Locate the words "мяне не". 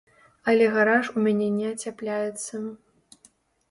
1.27-1.69